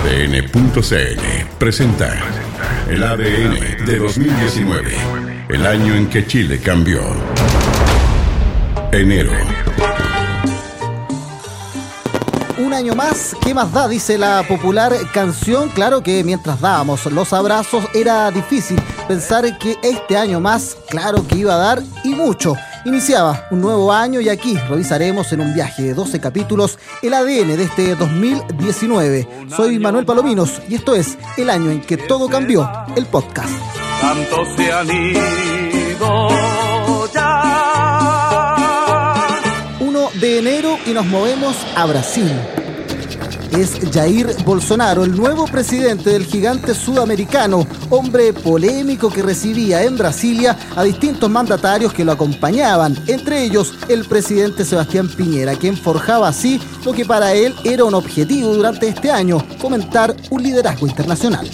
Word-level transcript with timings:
ADN.cl 0.00 1.20
presenta 1.58 2.08
el 2.88 3.02
ADN 3.02 3.84
de 3.84 3.98
2019, 3.98 4.96
el 5.50 5.66
año 5.66 5.94
en 5.94 6.08
que 6.08 6.26
Chile 6.26 6.58
cambió. 6.58 7.02
Enero. 8.92 9.32
Un 12.56 12.72
año 12.72 12.94
más, 12.94 13.36
¿qué 13.42 13.52
más 13.52 13.72
da? 13.74 13.88
Dice 13.88 14.16
la 14.16 14.42
popular 14.48 14.94
canción. 15.12 15.68
Claro 15.68 16.02
que 16.02 16.24
mientras 16.24 16.62
dábamos 16.62 17.04
los 17.06 17.34
abrazos 17.34 17.84
era 17.92 18.30
difícil 18.30 18.80
pensar 19.06 19.58
que 19.58 19.76
este 19.82 20.16
año 20.16 20.40
más, 20.40 20.78
claro 20.88 21.26
que 21.28 21.36
iba 21.36 21.54
a 21.54 21.58
dar 21.58 21.82
y 22.04 22.14
mucho. 22.14 22.56
Iniciaba 22.84 23.46
un 23.50 23.60
nuevo 23.60 23.92
año 23.92 24.20
y 24.20 24.30
aquí 24.30 24.56
revisaremos 24.68 25.30
en 25.32 25.42
un 25.42 25.52
viaje 25.52 25.82
de 25.82 25.94
12 25.94 26.18
capítulos 26.18 26.78
el 27.02 27.12
ADN 27.12 27.56
de 27.56 27.64
este 27.64 27.94
2019. 27.94 29.28
Soy 29.54 29.78
Manuel 29.78 30.06
Palominos 30.06 30.62
y 30.68 30.76
esto 30.76 30.94
es 30.94 31.18
El 31.36 31.50
año 31.50 31.70
en 31.70 31.82
que 31.82 31.98
todo 31.98 32.28
cambió, 32.28 32.70
el 32.96 33.04
podcast. 33.04 33.50
Tanto 34.00 34.46
se 34.56 34.72
han 34.72 34.88
ido 34.90 36.28
ya. 37.12 38.46
1 39.80 40.08
de 40.14 40.38
enero 40.38 40.78
y 40.86 40.90
nos 40.90 41.04
movemos 41.04 41.56
a 41.76 41.84
Brasil 41.84 42.30
es 43.52 43.78
Jair 43.92 44.34
Bolsonaro, 44.44 45.04
el 45.04 45.16
nuevo 45.16 45.46
presidente 45.46 46.10
del 46.10 46.24
gigante 46.24 46.74
sudamericano, 46.74 47.66
hombre 47.88 48.32
polémico 48.32 49.10
que 49.10 49.22
recibía 49.22 49.82
en 49.84 49.96
Brasilia 49.96 50.56
a 50.76 50.82
distintos 50.82 51.28
mandatarios 51.30 51.92
que 51.92 52.04
lo 52.04 52.12
acompañaban, 52.12 52.96
entre 53.06 53.42
ellos 53.42 53.74
el 53.88 54.04
presidente 54.04 54.64
Sebastián 54.64 55.08
Piñera, 55.08 55.56
quien 55.56 55.76
forjaba 55.76 56.28
así 56.28 56.60
lo 56.84 56.92
que 56.92 57.04
para 57.04 57.34
él 57.34 57.54
era 57.64 57.84
un 57.84 57.94
objetivo 57.94 58.54
durante 58.54 58.88
este 58.88 59.10
año, 59.10 59.44
comentar 59.60 60.14
un 60.30 60.42
liderazgo 60.42 60.86
internacional. 60.86 61.48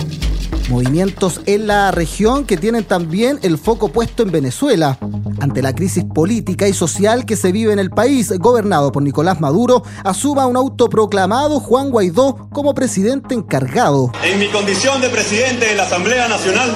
Movimientos 0.69 1.41
en 1.47 1.69
la 1.69 1.93
región 1.93 2.45
que 2.45 2.57
tienen 2.57 2.85
también 2.85 3.39
el 3.43 3.57
foco 3.57 3.89
puesto 3.89 4.23
en 4.23 4.33
Venezuela. 4.33 4.99
Ante 5.41 5.61
la 5.61 5.75
crisis 5.75 6.05
política 6.05 6.67
y 6.67 6.73
social 6.73 7.27
que 7.27 7.37
se 7.37 7.53
vive 7.53 7.73
en 7.73 7.79
el 7.79 7.91
país, 7.91 8.33
gobernado 8.39 8.91
por 8.91 9.03
Nicolás 9.03 9.41
Maduro, 9.41 9.83
asuma 10.03 10.47
un 10.47 10.57
autoproclamado 10.57 11.61
Juan 11.61 11.91
Guaidó 11.91 12.49
como 12.53 12.75
presidente 12.75 13.35
encargado. 13.35 14.13
En 14.23 14.39
mi 14.39 14.49
condición 14.49 15.01
de 15.01 15.11
presidente 15.11 15.67
de 15.67 15.75
la 15.75 15.83
Asamblea 15.83 16.29
Nacional, 16.29 16.71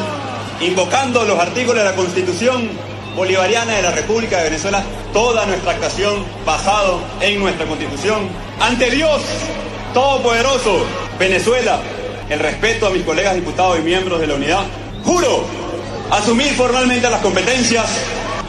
invocando 0.61 1.25
los 1.25 1.39
artículos 1.39 1.83
de 1.83 1.85
la 1.85 1.97
Constitución 1.97 2.69
Bolivariana 3.17 3.73
de 3.73 3.83
la 3.83 3.93
República 3.93 4.39
de 4.39 4.45
Venezuela, 4.45 4.85
toda 5.13 5.47
nuestra 5.47 5.73
actuación 5.73 6.25
basado 6.45 7.01
en 7.21 7.41
nuestra 7.41 7.67
Constitución, 7.67 8.29
ante 8.61 8.91
Dios 8.91 9.23
Todopoderoso, 9.95 10.85
Venezuela, 11.19 11.81
el 12.29 12.39
respeto 12.39 12.87
a 12.87 12.91
mis 12.91 13.03
colegas 13.03 13.35
diputados 13.35 13.79
y 13.81 13.83
miembros 13.83 14.21
de 14.21 14.29
la 14.29 14.35
unidad, 14.35 14.65
juro 15.05 15.45
asumir 16.11 16.53
formalmente 16.55 17.11
las 17.11 17.21
competencias 17.21 17.87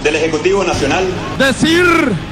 del 0.04 0.16
Ejecutivo 0.16 0.64
Nacional. 0.64 1.06
Decir 1.38 1.86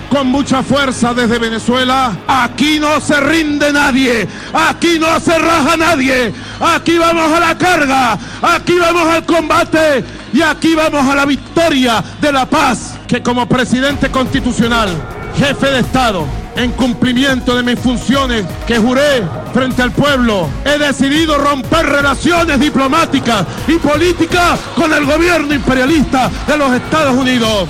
con 0.10 0.28
mucha 0.28 0.64
fuerza 0.64 1.14
desde 1.14 1.38
Venezuela, 1.38 2.18
aquí 2.28 2.80
no 2.80 3.00
se 3.00 3.20
rinde 3.20 3.72
nadie, 3.72 4.28
aquí 4.54 4.98
no 5.00 5.20
se 5.20 5.38
raja 5.38 5.78
nadie, 5.78 6.34
aquí 6.60 6.98
vamos 6.98 7.32
a 7.32 7.40
la 7.40 7.58
carga, 7.58 8.18
aquí 8.42 8.78
vamos 8.80 9.08
al 9.08 9.24
combate 9.26 10.04
y 10.34 10.42
aquí 10.42 10.74
vamos 10.74 11.08
a 11.08 11.16
la 11.16 11.26
victoria 11.26 12.04
de 12.20 12.32
la 12.32 12.48
paz, 12.48 12.98
que 13.08 13.22
como 13.22 13.48
presidente 13.48 14.10
constitucional, 14.10 14.90
jefe 15.38 15.68
de 15.68 15.80
Estado, 15.80 16.26
en 16.56 16.72
cumplimiento 16.72 17.56
de 17.56 17.64
mis 17.64 17.80
funciones 17.80 18.46
que 18.66 18.78
juré 18.80 19.24
frente 19.50 19.82
al 19.82 19.92
pueblo, 19.92 20.48
he 20.66 20.78
decidido 20.78 21.38
romper 21.38 21.86
relaciones 21.86 22.60
diplomáticas 22.60 23.46
y 23.68 23.78
políticas 23.78 24.60
con 24.76 24.94
el 24.94 25.06
gobierno 25.06 25.54
imperialista 25.54 26.30
de 26.48 26.58
los 26.58 26.72
Estados 26.74 27.16
Unidos. 27.16 27.70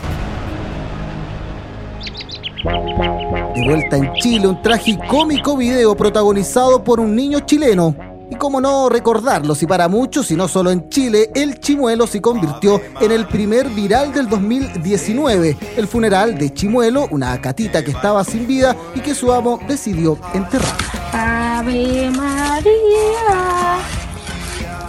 De 3.56 3.66
vuelta 3.66 3.97
en 3.97 4.13
Chile, 4.16 4.47
un 4.47 4.62
tragicómico 4.62 5.57
video 5.57 5.95
protagonizado 5.95 6.84
por 6.84 7.00
un 7.00 7.16
niño 7.16 7.40
chileno 7.41 8.09
y 8.29 8.35
cómo 8.35 8.62
no 8.62 8.90
recordarlo, 8.90 9.56
si 9.56 9.66
para 9.66 9.88
muchos, 9.88 10.29
y 10.31 10.35
no 10.35 10.47
solo 10.47 10.72
en 10.72 10.90
Chile, 10.90 11.31
el 11.34 11.59
Chimuelo 11.59 12.07
se 12.07 12.22
convirtió 12.22 12.79
en 13.00 13.12
el 13.12 13.28
primer 13.28 13.69
viral 13.69 14.13
del 14.13 14.29
2019. 14.29 15.57
El 15.78 15.88
funeral 15.88 16.38
de 16.38 16.53
Chimuelo, 16.53 17.07
una 17.12 17.40
catita 17.41 17.84
que 17.84 17.91
estaba 17.91 18.23
sin 18.23 18.47
vida 18.47 18.75
y 18.95 19.00
que 19.00 19.16
su 19.16 19.31
amo 19.31 19.59
decidió 19.67 20.17
enterrar. 20.34 20.78
Ave 21.13 22.12
María, 22.12 23.79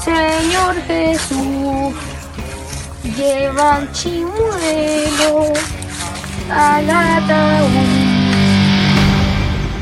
Señor 0.05 0.77
Jesús, 0.87 1.95
lleva 3.17 3.87
chimuelo 3.93 5.53
al 6.51 6.91
ataúd. 6.91 8.00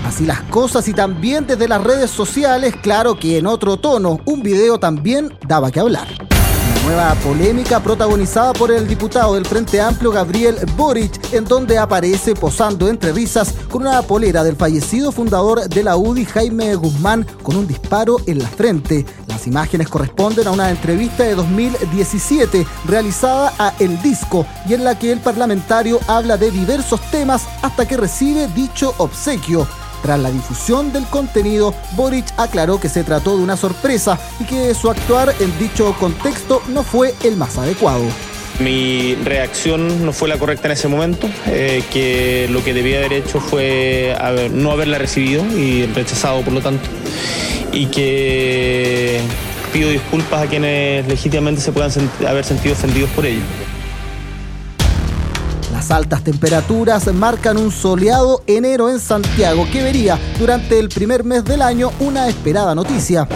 Así 0.08 0.24
las 0.24 0.40
cosas 0.44 0.88
y 0.88 0.94
también 0.94 1.46
desde 1.46 1.68
las 1.68 1.84
redes 1.84 2.10
sociales, 2.10 2.74
claro 2.80 3.18
que 3.18 3.36
en 3.36 3.46
otro 3.46 3.76
tono, 3.76 4.20
un 4.24 4.42
video 4.42 4.80
también 4.80 5.36
daba 5.46 5.70
que 5.70 5.80
hablar. 5.80 6.08
Una 6.22 6.82
nueva 6.82 7.14
polémica 7.16 7.78
protagonizada 7.80 8.54
por 8.54 8.72
el 8.72 8.88
diputado 8.88 9.34
del 9.34 9.44
Frente 9.44 9.82
Amplio 9.82 10.10
Gabriel 10.10 10.56
Boric, 10.78 11.34
en 11.34 11.44
donde 11.44 11.76
aparece 11.76 12.32
posando 12.32 12.88
entre 12.88 13.12
risas 13.12 13.52
con 13.70 13.82
una 13.82 14.00
polera 14.00 14.42
del 14.42 14.56
fallecido 14.56 15.12
fundador 15.12 15.68
de 15.68 15.84
la 15.84 15.98
UDI, 15.98 16.24
Jaime 16.24 16.74
Guzmán, 16.74 17.26
con 17.42 17.56
un 17.56 17.66
disparo 17.66 18.16
en 18.24 18.38
la 18.38 18.48
frente. 18.48 19.04
Las 19.26 19.46
imágenes 19.46 19.88
corresponden 19.88 20.46
a 20.46 20.52
una 20.52 20.70
entrevista 20.70 21.24
de 21.24 21.34
2017 21.34 22.66
realizada 22.86 23.52
a 23.58 23.74
El 23.78 24.00
Disco 24.00 24.46
y 24.66 24.72
en 24.72 24.84
la 24.84 24.98
que 24.98 25.12
el 25.12 25.20
parlamentario 25.20 26.00
habla 26.06 26.38
de 26.38 26.50
diversos 26.50 26.98
temas 27.10 27.46
hasta 27.60 27.86
que 27.86 27.98
recibe 27.98 28.48
dicho 28.54 28.94
obsequio. 28.96 29.68
Tras 30.02 30.18
la 30.18 30.30
difusión 30.30 30.92
del 30.92 31.04
contenido, 31.06 31.74
Boric 31.96 32.26
aclaró 32.36 32.78
que 32.80 32.88
se 32.88 33.04
trató 33.04 33.36
de 33.36 33.42
una 33.42 33.56
sorpresa 33.56 34.18
y 34.40 34.44
que 34.44 34.74
su 34.74 34.90
actuar 34.90 35.34
en 35.40 35.58
dicho 35.58 35.94
contexto 35.98 36.62
no 36.68 36.82
fue 36.82 37.14
el 37.24 37.36
más 37.36 37.58
adecuado. 37.58 38.04
Mi 38.60 39.14
reacción 39.16 40.04
no 40.04 40.12
fue 40.12 40.28
la 40.28 40.36
correcta 40.36 40.66
en 40.66 40.72
ese 40.72 40.88
momento, 40.88 41.28
eh, 41.46 41.84
que 41.92 42.48
lo 42.50 42.64
que 42.64 42.74
debía 42.74 42.98
haber 42.98 43.12
hecho 43.12 43.40
fue 43.40 44.16
no 44.52 44.72
haberla 44.72 44.98
recibido 44.98 45.44
y 45.56 45.86
rechazado 45.86 46.42
por 46.42 46.52
lo 46.52 46.60
tanto, 46.60 46.88
y 47.72 47.86
que 47.86 49.20
pido 49.72 49.90
disculpas 49.90 50.42
a 50.42 50.46
quienes 50.48 51.06
legítimamente 51.06 51.60
se 51.60 51.70
puedan 51.70 51.92
haber 52.26 52.44
sentido 52.44 52.74
ofendidos 52.74 53.10
por 53.10 53.26
ello. 53.26 53.42
Las 55.88 55.96
altas 55.96 56.22
temperaturas 56.22 57.10
marcan 57.14 57.56
un 57.56 57.70
soleado 57.72 58.42
enero 58.46 58.90
en 58.90 59.00
Santiago 59.00 59.66
que 59.72 59.82
vería 59.82 60.18
durante 60.38 60.78
el 60.78 60.90
primer 60.90 61.24
mes 61.24 61.46
del 61.46 61.62
año 61.62 61.90
una 62.00 62.28
esperada 62.28 62.74
noticia. 62.74 63.26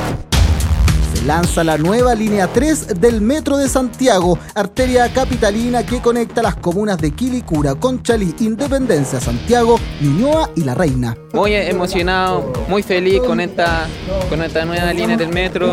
Lanza 1.26 1.62
la 1.62 1.78
nueva 1.78 2.16
línea 2.16 2.48
3 2.48 3.00
del 3.00 3.20
Metro 3.20 3.56
de 3.56 3.68
Santiago, 3.68 4.36
arteria 4.56 5.08
capitalina 5.12 5.86
que 5.86 6.00
conecta 6.00 6.42
las 6.42 6.56
comunas 6.56 6.98
de 6.98 7.12
Quilicura, 7.12 7.76
Conchalí, 7.76 8.34
Independencia, 8.40 9.20
Santiago, 9.20 9.78
Ñuñoa 10.00 10.50
y 10.56 10.64
La 10.64 10.74
Reina. 10.74 11.16
Muy 11.32 11.54
emocionado, 11.54 12.52
muy 12.68 12.82
feliz 12.82 13.20
con 13.20 13.38
esta, 13.38 13.86
con 14.28 14.42
esta 14.42 14.64
nueva 14.64 14.92
línea 14.92 15.16
del 15.16 15.28
metro. 15.28 15.72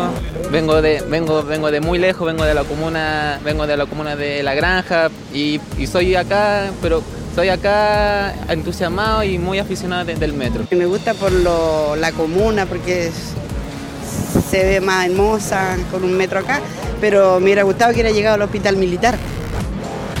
Vengo 0.52 0.80
de, 0.80 1.02
vengo, 1.10 1.42
vengo 1.42 1.68
de 1.72 1.80
muy 1.80 1.98
lejos, 1.98 2.28
vengo 2.28 2.44
de 2.44 2.54
la 2.54 2.62
comuna, 2.62 3.40
vengo 3.44 3.66
de 3.66 3.76
la 3.76 3.86
comuna 3.86 4.14
de 4.14 4.44
La 4.44 4.54
Granja 4.54 5.10
y, 5.34 5.60
y 5.78 5.86
soy 5.88 6.14
acá, 6.14 6.70
pero 6.80 7.02
soy 7.34 7.48
acá 7.48 8.32
entusiasmado 8.48 9.24
y 9.24 9.38
muy 9.38 9.58
aficionado 9.58 10.04
de- 10.04 10.14
del 10.14 10.32
metro. 10.32 10.62
Me 10.70 10.86
gusta 10.86 11.12
por 11.14 11.32
lo- 11.32 11.96
la 11.96 12.12
comuna 12.12 12.66
porque 12.66 13.08
es- 13.08 13.32
se 14.50 14.64
ve 14.64 14.80
más 14.80 15.06
hermosa 15.06 15.76
con 15.92 16.02
un 16.02 16.16
metro 16.16 16.40
acá, 16.40 16.60
pero 17.00 17.38
me 17.38 17.44
hubiera 17.44 17.62
gustado 17.62 17.90
que 17.90 18.00
hubiera 18.00 18.10
llegado 18.10 18.34
al 18.34 18.42
hospital 18.42 18.76
militar. 18.76 19.16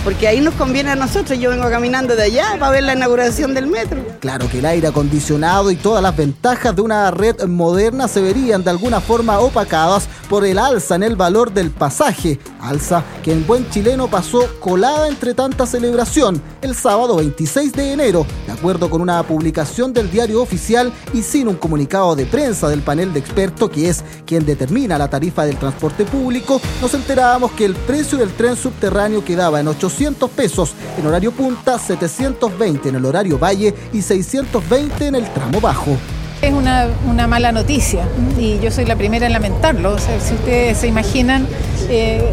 Porque 0.04 0.26
ahí 0.26 0.40
nos 0.40 0.54
conviene 0.54 0.90
a 0.90 0.96
nosotros, 0.96 1.38
yo 1.38 1.50
vengo 1.50 1.68
caminando 1.68 2.16
de 2.16 2.22
allá 2.22 2.56
para 2.58 2.72
ver 2.72 2.84
la 2.84 2.94
inauguración 2.94 3.52
del 3.52 3.66
metro. 3.66 4.02
Claro 4.20 4.48
que 4.48 4.60
el 4.60 4.64
aire 4.64 4.88
acondicionado 4.88 5.70
y 5.70 5.76
todas 5.76 6.02
las 6.02 6.16
ventajas 6.16 6.74
de 6.74 6.80
una 6.80 7.10
red 7.10 7.42
moderna 7.46 8.08
se 8.08 8.22
verían 8.22 8.64
de 8.64 8.70
alguna 8.70 9.00
forma 9.02 9.38
opacadas 9.40 10.08
por 10.30 10.46
el 10.46 10.58
alza 10.58 10.94
en 10.94 11.02
el 11.02 11.16
valor 11.16 11.52
del 11.52 11.70
pasaje, 11.70 12.38
alza 12.62 13.04
que 13.22 13.32
en 13.32 13.46
buen 13.46 13.68
chileno 13.68 14.08
pasó 14.08 14.48
colada 14.58 15.06
entre 15.06 15.34
tanta 15.34 15.66
celebración 15.66 16.40
el 16.62 16.74
sábado 16.74 17.16
26 17.16 17.72
de 17.72 17.92
enero, 17.92 18.26
acuerdo 18.60 18.90
con 18.90 19.00
una 19.00 19.22
publicación 19.22 19.94
del 19.94 20.10
diario 20.10 20.42
oficial 20.42 20.92
y 21.14 21.22
sin 21.22 21.48
un 21.48 21.56
comunicado 21.56 22.14
de 22.14 22.26
prensa 22.26 22.68
del 22.68 22.82
panel 22.82 23.10
de 23.10 23.18
expertos 23.18 23.70
que 23.70 23.88
es 23.88 24.04
quien 24.26 24.44
determina 24.44 24.98
la 24.98 25.08
tarifa 25.08 25.46
del 25.46 25.56
transporte 25.56 26.04
público, 26.04 26.60
nos 26.82 26.92
enterábamos 26.92 27.52
que 27.52 27.64
el 27.64 27.74
precio 27.74 28.18
del 28.18 28.34
tren 28.34 28.56
subterráneo 28.56 29.24
quedaba 29.24 29.60
en 29.60 29.68
800 29.68 30.30
pesos 30.32 30.74
en 30.98 31.06
horario 31.06 31.32
punta, 31.32 31.78
720 31.78 32.90
en 32.90 32.96
el 32.96 33.04
horario 33.06 33.38
valle 33.38 33.74
y 33.94 34.02
620 34.02 35.06
en 35.06 35.14
el 35.14 35.32
tramo 35.32 35.58
bajo. 35.58 35.96
Es 36.42 36.52
una, 36.52 37.26
mala 37.26 37.52
noticia 37.52 38.06
y 38.38 38.58
yo 38.60 38.70
soy 38.70 38.84
la 38.84 38.96
primera 38.96 39.26
en 39.26 39.32
lamentarlo. 39.32 39.96
Si 39.98 40.34
ustedes 40.34 40.76
se 40.76 40.86
imaginan 40.86 41.46
eh, 41.88 42.30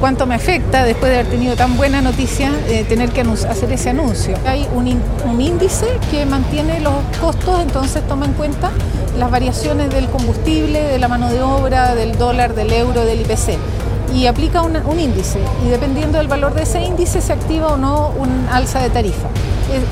cuánto 0.00 0.26
me 0.26 0.34
afecta 0.34 0.84
después 0.84 1.10
de 1.10 1.20
haber 1.20 1.30
tenido 1.30 1.56
tan 1.56 1.76
buena 1.76 2.02
noticia 2.02 2.52
eh, 2.68 2.84
tener 2.84 3.10
que 3.10 3.22
hacer 3.22 3.72
ese 3.72 3.90
anuncio. 3.90 4.36
Hay 4.46 4.66
un, 4.74 5.00
un, 5.24 5.40
índice 5.40 5.86
que 6.10 6.26
mantiene 6.26 6.80
los 6.80 6.94
costos, 7.20 7.60
entonces 7.60 8.06
toma 8.06 8.26
en 8.26 8.32
cuenta 8.34 8.70
las 9.18 9.30
variaciones 9.30 9.90
del 9.90 10.08
combustible, 10.08 10.82
de 10.82 10.98
la 10.98 11.08
mano 11.08 11.30
de 11.30 11.42
obra, 11.42 11.94
del 11.94 12.16
dólar, 12.18 12.54
del 12.54 12.72
euro, 12.72 13.04
del 13.04 13.20
IPC 13.20 13.58
y 14.14 14.26
aplica 14.26 14.62
un, 14.62 14.76
índice 14.98 15.40
y 15.64 15.68
dependiendo 15.68 16.18
del 16.18 16.28
valor 16.28 16.54
de 16.54 16.62
ese 16.62 16.80
índice 16.80 17.20
se 17.20 17.32
activa 17.32 17.68
o 17.68 17.76
no 17.76 18.12
un 18.16 18.48
alza 18.50 18.80
de 18.80 18.90
tarifa. 18.90 19.28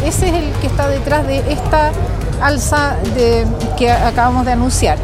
Ese 0.05 0.29
es 0.29 0.35
el 0.35 0.51
que 0.61 0.67
está 0.67 0.89
detrás 0.89 1.27
de 1.27 1.39
esta 1.53 1.91
alza 2.41 2.97
que 3.77 3.91
acabamos 3.91 4.47
de 4.47 4.53
anunciar. 4.53 4.99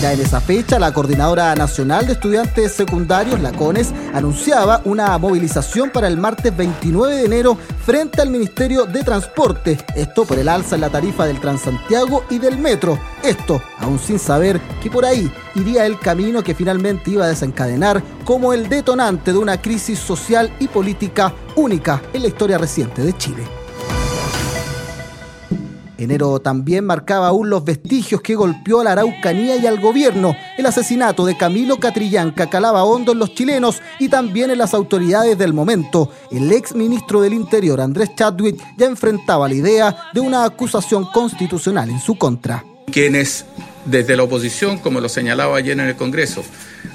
Ya 0.00 0.12
en 0.12 0.20
esa 0.20 0.42
fecha, 0.42 0.78
la 0.78 0.92
Coordinadora 0.92 1.54
Nacional 1.54 2.06
de 2.06 2.12
Estudiantes 2.12 2.72
Secundarios, 2.72 3.40
la 3.40 3.52
CONES, 3.52 3.94
anunciaba 4.12 4.82
una 4.84 5.16
movilización 5.16 5.88
para 5.88 6.06
el 6.06 6.18
martes 6.18 6.54
29 6.54 7.16
de 7.16 7.24
enero 7.24 7.56
frente 7.84 8.20
al 8.20 8.28
Ministerio 8.28 8.84
de 8.84 9.02
Transporte. 9.02 9.78
Esto 9.94 10.26
por 10.26 10.38
el 10.38 10.50
alza 10.50 10.74
en 10.74 10.82
la 10.82 10.90
tarifa 10.90 11.24
del 11.24 11.40
Transantiago 11.40 12.24
y 12.28 12.38
del 12.38 12.58
metro. 12.58 12.98
Esto 13.24 13.62
aún 13.78 13.98
sin 13.98 14.18
saber 14.18 14.60
que 14.82 14.90
por 14.90 15.06
ahí 15.06 15.32
iría 15.54 15.86
el 15.86 15.98
camino 15.98 16.42
que 16.42 16.54
finalmente 16.54 17.12
iba 17.12 17.24
a 17.24 17.28
desencadenar 17.28 18.02
como 18.26 18.52
el 18.52 18.68
detonante 18.68 19.32
de 19.32 19.38
una 19.38 19.62
crisis 19.62 19.98
social 19.98 20.52
y 20.60 20.68
política 20.68 21.32
única 21.54 22.02
en 22.12 22.20
la 22.20 22.28
historia 22.28 22.58
reciente 22.58 23.00
de 23.00 23.16
Chile. 23.16 23.65
Enero 25.98 26.40
también 26.40 26.84
marcaba 26.84 27.28
aún 27.28 27.48
los 27.48 27.64
vestigios 27.64 28.20
que 28.20 28.34
golpeó 28.34 28.80
a 28.80 28.84
la 28.84 28.92
Araucanía 28.92 29.56
y 29.56 29.66
al 29.66 29.80
gobierno. 29.80 30.36
El 30.58 30.66
asesinato 30.66 31.24
de 31.24 31.36
Camilo 31.36 31.78
Catrillanca 31.78 32.50
calaba 32.50 32.84
hondo 32.84 33.12
en 33.12 33.18
los 33.18 33.34
chilenos 33.34 33.80
y 33.98 34.08
también 34.08 34.50
en 34.50 34.58
las 34.58 34.74
autoridades 34.74 35.38
del 35.38 35.54
momento. 35.54 36.10
El 36.30 36.52
ex 36.52 36.74
ministro 36.74 37.22
del 37.22 37.32
Interior, 37.32 37.80
Andrés 37.80 38.10
Chadwick, 38.14 38.62
ya 38.76 38.86
enfrentaba 38.86 39.48
la 39.48 39.54
idea 39.54 39.96
de 40.12 40.20
una 40.20 40.44
acusación 40.44 41.06
constitucional 41.06 41.88
en 41.88 42.00
su 42.00 42.16
contra. 42.16 42.62
Quienes 42.92 43.46
desde 43.86 44.16
la 44.16 44.24
oposición, 44.24 44.78
como 44.78 45.00
lo 45.00 45.08
señalaba 45.08 45.56
ayer 45.56 45.78
en 45.78 45.86
el 45.86 45.96
Congreso, 45.96 46.44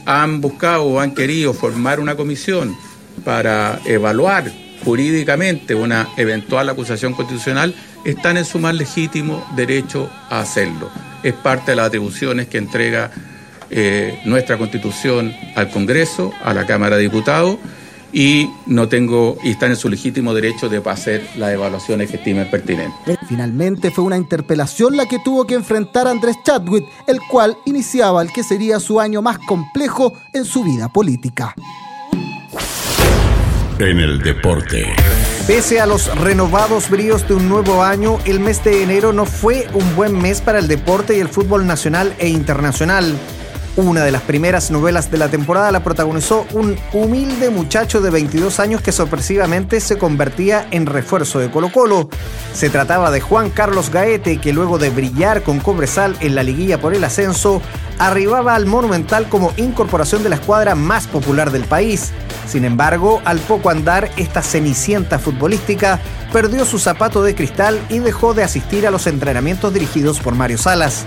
han 0.05 0.41
buscado 0.41 0.83
o 0.83 0.99
han 0.99 1.15
querido 1.15 1.53
formar 1.53 1.99
una 1.99 2.15
comisión 2.15 2.75
para 3.23 3.79
evaluar 3.85 4.51
jurídicamente 4.83 5.75
una 5.75 6.09
eventual 6.17 6.69
acusación 6.69 7.13
constitucional, 7.13 7.73
están 8.05 8.37
en 8.37 8.45
su 8.45 8.59
más 8.59 8.75
legítimo 8.75 9.45
derecho 9.55 10.09
a 10.29 10.39
hacerlo. 10.39 10.89
Es 11.23 11.33
parte 11.33 11.71
de 11.71 11.77
las 11.77 11.87
atribuciones 11.87 12.47
que 12.47 12.57
entrega 12.57 13.11
eh, 13.69 14.19
nuestra 14.25 14.57
Constitución 14.57 15.33
al 15.55 15.69
Congreso, 15.69 16.33
a 16.43 16.53
la 16.53 16.65
Cámara 16.65 16.97
de 16.97 17.03
Diputados 17.03 17.57
y 18.13 18.49
no 18.65 18.89
tengo 18.89 19.37
y 19.43 19.51
están 19.51 19.71
en 19.71 19.77
su 19.77 19.89
legítimo 19.89 20.33
derecho 20.33 20.67
de 20.67 20.81
hacer 20.85 21.25
las 21.37 21.51
evaluaciones 21.51 22.09
que 22.09 22.17
estimen 22.17 22.49
pertinentes. 22.49 23.17
Finalmente 23.27 23.91
fue 23.91 24.03
una 24.03 24.17
interpelación 24.17 24.97
la 24.97 25.05
que 25.05 25.19
tuvo 25.19 25.45
que 25.45 25.55
enfrentar 25.55 26.07
Andrés 26.07 26.35
Chadwick, 26.43 26.85
el 27.07 27.19
cual 27.29 27.55
iniciaba 27.65 28.21
el 28.21 28.31
que 28.31 28.43
sería 28.43 28.79
su 28.79 28.99
año 28.99 29.21
más 29.21 29.37
complejo 29.39 30.13
en 30.33 30.45
su 30.45 30.63
vida 30.63 30.89
política. 30.89 31.55
En 33.79 33.99
el 33.99 34.21
deporte. 34.21 34.93
Pese 35.51 35.81
a 35.81 35.85
los 35.85 36.07
renovados 36.17 36.89
bríos 36.89 37.27
de 37.27 37.33
un 37.33 37.49
nuevo 37.49 37.83
año, 37.83 38.19
el 38.23 38.39
mes 38.39 38.63
de 38.63 38.83
enero 38.83 39.11
no 39.11 39.25
fue 39.25 39.67
un 39.73 39.97
buen 39.97 40.17
mes 40.17 40.39
para 40.39 40.59
el 40.59 40.69
deporte 40.69 41.17
y 41.17 41.19
el 41.19 41.27
fútbol 41.27 41.67
nacional 41.67 42.15
e 42.19 42.29
internacional. 42.29 43.17
Una 43.77 44.03
de 44.03 44.11
las 44.11 44.23
primeras 44.23 44.69
novelas 44.69 45.11
de 45.11 45.17
la 45.17 45.29
temporada 45.29 45.71
la 45.71 45.81
protagonizó 45.81 46.45
un 46.51 46.75
humilde 46.91 47.49
muchacho 47.49 48.01
de 48.01 48.09
22 48.09 48.59
años 48.59 48.81
que 48.81 48.91
sorpresivamente 48.91 49.79
se 49.79 49.97
convertía 49.97 50.67
en 50.71 50.85
refuerzo 50.85 51.39
de 51.39 51.49
Colo 51.49 51.71
Colo. 51.71 52.09
Se 52.53 52.69
trataba 52.69 53.11
de 53.11 53.21
Juan 53.21 53.49
Carlos 53.49 53.89
Gaete, 53.89 54.39
que 54.39 54.51
luego 54.51 54.77
de 54.77 54.89
brillar 54.89 55.41
con 55.41 55.61
Cobresal 55.61 56.17
en 56.19 56.35
la 56.35 56.43
liguilla 56.43 56.81
por 56.81 56.93
el 56.93 57.05
ascenso, 57.05 57.61
arribaba 57.97 58.55
al 58.55 58.65
Monumental 58.65 59.29
como 59.29 59.53
incorporación 59.55 60.21
de 60.21 60.29
la 60.29 60.35
escuadra 60.35 60.75
más 60.75 61.07
popular 61.07 61.49
del 61.49 61.63
país. 61.63 62.11
Sin 62.47 62.65
embargo, 62.65 63.21
al 63.23 63.39
poco 63.39 63.69
andar, 63.69 64.11
esta 64.17 64.41
cenicienta 64.41 65.17
futbolística 65.17 66.01
perdió 66.33 66.65
su 66.65 66.77
zapato 66.77 67.23
de 67.23 67.35
cristal 67.35 67.79
y 67.87 67.99
dejó 67.99 68.33
de 68.33 68.43
asistir 68.43 68.85
a 68.85 68.91
los 68.91 69.07
entrenamientos 69.07 69.73
dirigidos 69.73 70.19
por 70.19 70.35
Mario 70.35 70.57
Salas. 70.57 71.05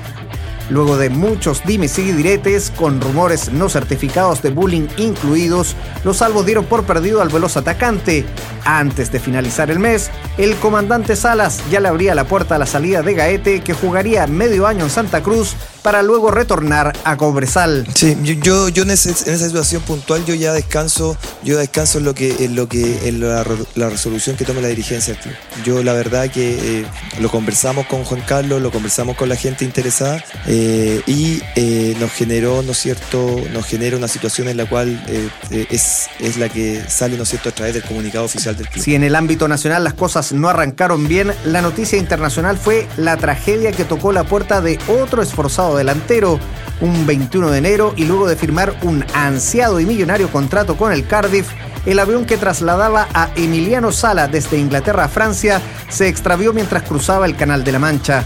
Luego 0.71 0.97
de 0.97 1.11
muchos 1.11 1.63
dimes 1.65 1.99
y 1.99 2.13
diretes, 2.13 2.73
con 2.75 3.01
rumores 3.01 3.53
no 3.53 3.69
certificados 3.69 4.43
de 4.43 4.51
bullying 4.51 4.89
incluidos, 4.97 5.77
los 6.05 6.19
salvos 6.19 6.47
dieron 6.47 6.65
por 6.65 6.85
perdido 6.85 7.21
al 7.21 7.29
veloz 7.29 7.57
atacante. 7.57 8.25
Antes 8.65 9.13
de 9.13 9.21
finalizar 9.21 9.71
el 9.71 9.79
mes, 9.79 10.11
el 10.39 10.55
comandante 10.57 11.17
Salas 11.17 11.63
ya 11.71 11.81
le 11.81 11.89
abría 11.89 12.15
la 12.15 12.25
puerta 12.25 12.57
a 12.57 12.59
la 12.59 12.67
salida 12.67 13.03
de 13.03 13.15
Gaete, 13.15 13.61
que 13.61 13.75
jugaría 13.75 14.27
medio 14.27 14.67
año 14.67 14.85
en 14.85 14.91
Santa 14.91 15.23
Cruz 15.23 15.55
para 15.85 16.03
luego 16.03 16.31
retornar 16.31 16.95
a 17.05 17.19
Cobresal. 17.19 17.87
Sí, 17.95 18.17
yo, 18.23 18.71
yo, 18.71 18.85
en, 18.85 18.91
esa 18.91 19.13
situación 19.13 19.83
puntual 19.83 20.25
yo 20.25 20.35
ya 20.35 20.55
descanso, 20.55 21.15
yo 21.43 21.59
descanso 21.59 21.99
en 21.99 22.05
lo 22.07 22.15
que, 22.15 22.47
en 22.47 22.57
lo 22.57 22.71
que, 22.71 23.07
en 23.07 23.21
la, 23.21 23.45
resolución 23.91 24.35
que 24.35 24.47
tome 24.47 24.63
la 24.63 24.69
dirigencia 24.69 25.13
del 25.13 25.23
club. 25.23 25.35
Yo 25.63 25.83
la 25.83 25.93
verdad 25.93 26.31
que 26.31 26.81
eh, 26.81 26.87
lo 27.21 27.31
conversamos 27.31 27.87
con 27.87 28.03
Juan 28.03 28.23
Carlos, 28.27 28.63
lo 28.63 28.71
conversamos 28.71 29.15
con 29.15 29.29
la 29.29 29.37
gente 29.37 29.67
interesada 29.67 30.25
eh, 30.47 31.03
y 31.07 31.43
eh, 31.55 31.95
nos 32.01 32.11
generó, 32.13 32.63
¿no 32.63 32.73
es 32.73 32.79
cierto?, 32.79 33.37
nos 33.53 33.67
genera 33.67 33.99
una 33.99 34.09
situación 34.09 34.49
en 34.49 34.57
la 34.57 34.65
cual 34.65 35.05
es, 35.51 36.09
es 36.19 36.39
la 36.39 36.49
que 36.49 36.83
sale, 36.89 37.19
¿no 37.19 37.25
es 37.25 37.29
cierto?, 37.29 37.51
a 37.51 37.53
través 37.53 37.75
del 37.75 37.83
comunicado 37.83 38.25
oficial 38.25 38.57
del 38.57 38.71
club. 38.71 38.83
Si 38.83 38.95
en 38.95 39.05
el 39.05 39.15
ámbito 39.15 39.49
nacional 39.49 39.85
las 39.85 39.93
cosas 39.93 40.33
no 40.33 40.49
arrancaron 40.49 41.07
bien, 41.07 41.35
la 41.45 41.61
noticia 41.61 41.99
internacional 41.99 42.57
fue 42.57 42.89
la 42.97 43.19
tragedia 43.19 43.71
que 43.73 43.85
tocó 43.85 44.13
la 44.13 44.25
puerta 44.25 44.63
de 44.63 44.79
otro 44.89 45.21
esforzado 45.21 45.74
delantero 45.77 46.39
un 46.81 47.07
21 47.07 47.51
de 47.51 47.59
enero 47.59 47.95
y 47.97 48.05
luego 48.05 48.27
de 48.27 48.37
firmar 48.37 48.75
un 48.83 49.05
ansiado 49.15 49.81
y 49.81 49.87
millonario 49.87 50.29
contrato 50.31 50.77
con 50.77 50.93
el 50.93 51.07
Cardiff, 51.07 51.49
el 51.87 51.99
avión 51.99 52.25
que 52.25 52.37
trasladaba 52.37 53.09
a 53.15 53.31
Emiliano 53.37 53.93
Sala 53.93 54.29
desde 54.29 54.59
Inglaterra 54.59 55.05
a 55.05 55.09
Francia 55.09 55.61
se 55.89 56.09
extravió 56.09 56.53
mientras 56.53 56.83
cruzaba 56.83 57.27
el 57.27 57.37
Canal 57.37 57.65
de 57.65 57.73
la 57.73 57.79
Mancha. 57.79 58.25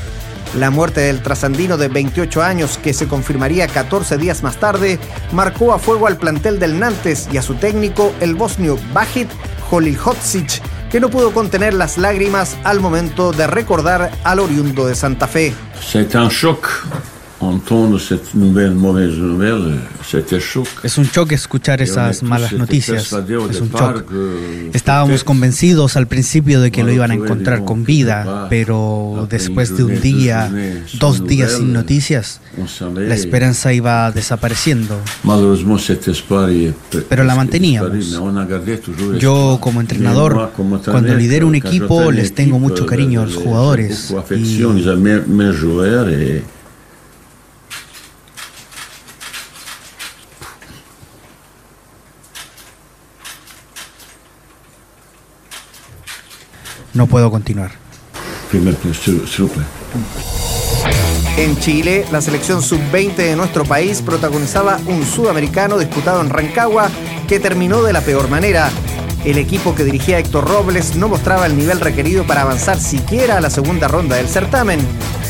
La 0.56 0.70
muerte 0.70 1.02
del 1.02 1.22
trasandino 1.22 1.76
de 1.76 1.88
28 1.88 2.42
años, 2.42 2.78
que 2.78 2.94
se 2.94 3.06
confirmaría 3.06 3.66
14 3.66 4.16
días 4.16 4.42
más 4.42 4.56
tarde, 4.56 4.98
marcó 5.32 5.74
a 5.74 5.78
fuego 5.78 6.06
al 6.06 6.16
plantel 6.16 6.58
del 6.58 6.78
Nantes 6.78 7.28
y 7.30 7.36
a 7.36 7.42
su 7.42 7.54
técnico, 7.56 8.14
el 8.20 8.34
bosnio 8.34 8.78
Bajit 8.94 9.28
Holilhodzic, 9.70 10.62
que 10.90 11.00
no 11.00 11.10
pudo 11.10 11.32
contener 11.32 11.74
las 11.74 11.98
lágrimas 11.98 12.56
al 12.64 12.80
momento 12.80 13.32
de 13.32 13.46
recordar 13.46 14.10
al 14.24 14.40
oriundo 14.40 14.86
de 14.86 14.94
Santa 14.94 15.26
Fe. 15.26 15.52
Es 20.82 20.98
un 20.98 21.04
shock 21.04 21.32
escuchar 21.32 21.80
esas 21.80 22.22
malas 22.22 22.52
noticias. 22.52 23.12
Es 23.50 23.60
un 23.60 23.70
shock. 23.70 24.12
Estábamos 24.72 25.22
convencidos 25.22 25.96
al 25.96 26.08
principio 26.08 26.60
de 26.60 26.70
que 26.72 26.82
lo 26.82 26.90
iban 26.92 27.10
a 27.12 27.14
encontrar 27.14 27.64
con 27.64 27.84
vida, 27.84 28.46
pero 28.50 29.26
después 29.30 29.76
de 29.76 29.84
un 29.84 30.00
día, 30.00 30.50
dos 30.98 31.26
días 31.26 31.52
sin 31.52 31.72
noticias, 31.72 32.40
la 32.96 33.14
esperanza 33.14 33.72
iba 33.72 34.10
desapareciendo. 34.10 34.98
Pero 37.08 37.22
la 37.24 37.34
manteníamos. 37.36 38.10
Yo 39.20 39.58
como 39.60 39.80
entrenador, 39.80 40.50
cuando 40.84 41.14
lidero 41.14 41.46
un 41.46 41.54
equipo, 41.54 42.10
les 42.10 42.34
tengo 42.34 42.58
mucho 42.58 42.84
cariño 42.84 43.22
a 43.22 43.26
los 43.26 43.36
jugadores. 43.36 44.12
Y 44.36 44.58
no 56.98 57.06
puedo 57.06 57.30
continuar. 57.30 57.70
En 61.36 61.56
Chile, 61.58 62.04
la 62.10 62.20
selección 62.20 62.60
sub-20 62.60 63.14
de 63.14 63.36
nuestro 63.36 63.64
país 63.64 64.02
protagonizaba 64.02 64.80
un 64.86 65.06
sudamericano 65.06 65.78
disputado 65.78 66.20
en 66.20 66.28
Rancagua 66.28 66.90
que 67.28 67.38
terminó 67.38 67.82
de 67.82 67.92
la 67.92 68.00
peor 68.00 68.28
manera. 68.28 68.70
El 69.24 69.38
equipo 69.38 69.74
que 69.74 69.84
dirigía 69.84 70.18
Héctor 70.18 70.48
Robles 70.48 70.96
no 70.96 71.08
mostraba 71.08 71.46
el 71.46 71.56
nivel 71.56 71.80
requerido 71.80 72.26
para 72.26 72.42
avanzar 72.42 72.80
siquiera 72.80 73.36
a 73.36 73.40
la 73.40 73.50
segunda 73.50 73.86
ronda 73.86 74.16
del 74.16 74.28
certamen. 74.28 74.80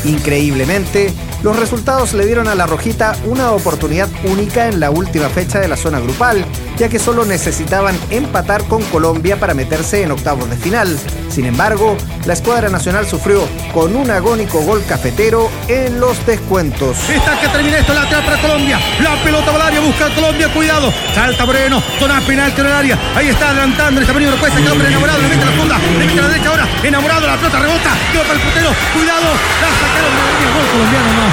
Increíblemente, 0.05 1.13
Los 1.41 1.57
resultados 1.57 2.13
le 2.13 2.25
dieron 2.25 2.49
a 2.49 2.55
la 2.55 2.65
Rojita 2.65 3.15
una 3.25 3.51
oportunidad 3.51 4.09
única 4.25 4.67
en 4.67 4.81
la 4.81 4.89
última 4.89 5.29
fecha 5.29 5.59
de 5.59 5.69
la 5.69 5.77
zona 5.77 6.01
grupal, 6.01 6.43
ya 6.79 6.87
que 6.87 6.97
solo 6.97 7.25
necesitaban 7.25 7.99
empatar 8.09 8.63
con 8.63 8.81
Colombia 8.83 9.37
para 9.37 9.53
meterse 9.53 10.01
en 10.01 10.11
octavos 10.11 10.49
de 10.49 10.55
final. 10.55 10.97
Sin 11.29 11.45
embargo, 11.45 11.97
la 12.25 12.33
escuadra 12.33 12.69
nacional 12.69 13.05
sufrió 13.05 13.47
con 13.73 13.95
un 13.95 14.09
agónico 14.09 14.61
gol 14.61 14.81
cafetero 14.87 15.49
en 15.67 15.99
los 15.99 16.25
descuentos. 16.25 16.97
Está 17.09 17.39
que 17.39 17.49
termina 17.49 17.79
esto, 17.79 17.93
lateral 17.93 18.23
para 18.23 18.41
Colombia. 18.41 18.79
La 19.01 19.21
pelota 19.21 19.51
va 19.51 19.55
al 19.57 19.61
área, 19.67 19.81
busca 19.81 20.05
a 20.05 20.15
Colombia, 20.15 20.47
cuidado. 20.53 20.91
Salta 21.13 21.45
Moreno, 21.45 21.83
zona 21.99 22.21
penal 22.21 22.53
en 22.57 22.65
el 22.65 22.71
área. 22.71 22.99
Ahí 23.15 23.27
está 23.27 23.49
adelantando, 23.49 23.99
está 23.99 24.13
poniendo 24.13 24.35
recuesta, 24.35 24.59
el 24.59 24.71
hombre 24.71 24.87
enamorado, 24.87 25.21
le 25.21 25.27
mete 25.27 25.45
la 25.45 25.51
funda, 25.51 25.77
le 25.77 26.05
mete 26.05 26.19
a 26.19 26.21
la 26.21 26.27
derecha 26.29 26.49
ahora. 26.49 26.67
Enamorado, 26.81 27.27
la 27.27 27.35
pelota 27.35 27.59
rebota, 27.59 27.91
quedó 28.11 28.21
para 28.23 28.33
el 28.35 28.39
portero. 28.39 28.69
Cuidado, 28.93 29.27
la 29.61 29.67
sacaron. 29.67 30.11
Gol 30.55 30.67
colombiano, 30.71 31.09
no. 31.13 31.25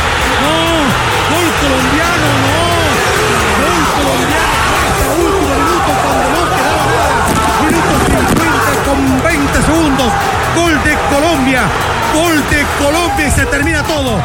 No, 0.43 0.55
gol 1.31 1.51
colombiano, 1.63 2.71
no. 2.71 2.76
Gol 10.57 10.85
de 10.85 10.97
Colombia. 11.11 11.63
Gol 12.15 12.37
de 12.51 12.65
Colombia 12.85 13.29
y 13.29 13.31
se 13.31 13.47
termina 13.47 13.83
todo. 13.83 14.21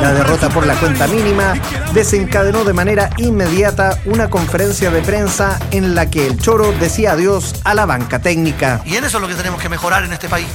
La 0.00 0.12
derrota 0.12 0.48
por 0.48 0.66
la 0.66 0.74
cuenta 0.74 1.06
mínima 1.06 1.54
desencadenó 1.94 2.64
de 2.64 2.72
manera 2.72 3.10
inmediata 3.16 3.96
una 4.06 4.28
conferencia 4.28 4.90
de 4.90 5.02
prensa 5.02 5.60
en 5.70 5.94
la 5.94 6.10
que 6.10 6.26
el 6.26 6.40
Choro 6.40 6.72
decía 6.72 7.12
adiós 7.12 7.54
a 7.62 7.72
la 7.72 7.86
banca 7.86 8.18
técnica. 8.18 8.82
Y 8.84 8.96
en 8.96 9.04
eso 9.04 9.18
es 9.18 9.22
lo 9.22 9.28
que 9.28 9.36
tenemos 9.36 9.62
que 9.62 9.68
mejorar 9.68 10.02
en 10.02 10.12
este 10.12 10.28
país. 10.28 10.48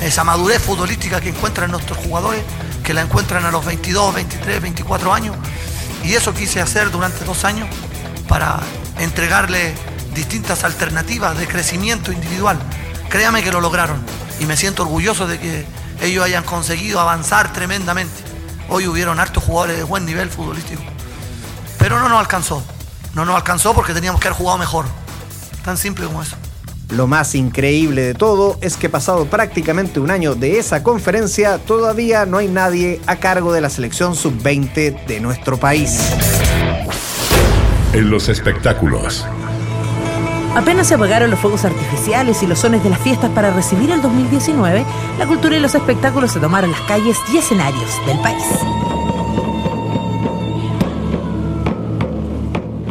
Eh, 0.00 0.06
esa 0.06 0.24
madurez 0.24 0.62
futbolística 0.62 1.20
que 1.20 1.28
encuentran 1.28 1.70
nuestros 1.70 1.98
jugadores, 1.98 2.40
que 2.82 2.94
la 2.94 3.02
encuentran 3.02 3.44
a 3.44 3.50
los 3.50 3.66
22, 3.66 4.14
23, 4.14 4.62
24 4.62 5.12
años. 5.12 5.36
Y 6.04 6.14
eso 6.14 6.32
quise 6.32 6.62
hacer 6.62 6.90
durante 6.90 7.22
dos 7.26 7.44
años 7.44 7.68
para 8.28 8.60
entregarle 8.98 9.74
distintas 10.14 10.64
alternativas 10.64 11.38
de 11.38 11.46
crecimiento 11.46 12.12
individual. 12.12 12.58
Créame 13.12 13.42
que 13.42 13.52
lo 13.52 13.60
lograron 13.60 13.98
y 14.40 14.46
me 14.46 14.56
siento 14.56 14.84
orgulloso 14.84 15.26
de 15.26 15.38
que 15.38 15.66
ellos 16.00 16.24
hayan 16.24 16.44
conseguido 16.44 16.98
avanzar 16.98 17.52
tremendamente. 17.52 18.14
Hoy 18.70 18.88
hubieron 18.88 19.20
hartos 19.20 19.44
jugadores 19.44 19.76
de 19.76 19.82
buen 19.82 20.06
nivel 20.06 20.30
futbolístico. 20.30 20.80
Pero 21.78 22.00
no 22.00 22.08
nos 22.08 22.18
alcanzó. 22.18 22.62
No 23.14 23.26
nos 23.26 23.36
alcanzó 23.36 23.74
porque 23.74 23.92
teníamos 23.92 24.18
que 24.18 24.28
haber 24.28 24.38
jugado 24.38 24.56
mejor. 24.56 24.86
Tan 25.62 25.76
simple 25.76 26.06
como 26.06 26.22
eso. 26.22 26.36
Lo 26.88 27.06
más 27.06 27.34
increíble 27.34 28.00
de 28.00 28.14
todo 28.14 28.56
es 28.62 28.78
que 28.78 28.88
pasado 28.88 29.26
prácticamente 29.26 30.00
un 30.00 30.10
año 30.10 30.34
de 30.34 30.58
esa 30.58 30.82
conferencia, 30.82 31.58
todavía 31.58 32.24
no 32.24 32.38
hay 32.38 32.48
nadie 32.48 32.98
a 33.06 33.16
cargo 33.16 33.52
de 33.52 33.60
la 33.60 33.68
selección 33.68 34.14
sub-20 34.16 35.04
de 35.04 35.20
nuestro 35.20 35.58
país. 35.58 35.98
En 37.92 38.08
los 38.08 38.30
espectáculos. 38.30 39.26
Apenas 40.54 40.86
se 40.86 40.94
apagaron 40.94 41.30
los 41.30 41.40
fuegos 41.40 41.64
artificiales 41.64 42.42
y 42.42 42.46
los 42.46 42.58
sones 42.58 42.84
de 42.84 42.90
las 42.90 42.98
fiestas 42.98 43.30
para 43.30 43.50
recibir 43.52 43.90
el 43.90 44.02
2019, 44.02 44.84
la 45.18 45.26
cultura 45.26 45.56
y 45.56 45.60
los 45.60 45.74
espectáculos 45.74 46.30
se 46.32 46.40
tomaron 46.40 46.70
las 46.70 46.80
calles 46.82 47.16
y 47.32 47.38
escenarios 47.38 47.90
del 48.06 48.18
país. 48.18 48.44